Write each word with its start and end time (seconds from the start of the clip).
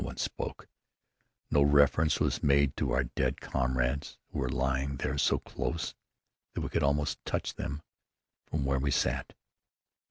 No 0.01 0.05
one 0.07 0.17
spoke. 0.17 0.67
No 1.51 1.61
reference 1.61 2.19
was 2.19 2.41
made 2.41 2.75
to 2.75 2.91
our 2.91 3.03
dead 3.03 3.39
comrades 3.39 4.17
who 4.31 4.39
were 4.39 4.49
lying 4.49 4.95
there 4.97 5.15
so 5.19 5.37
close 5.37 5.93
that 6.55 6.61
we 6.61 6.69
could 6.69 6.81
almost 6.81 7.23
touch 7.23 7.53
them 7.53 7.83
from 8.49 8.65
where 8.65 8.79
we 8.79 8.89
sat. 8.89 9.33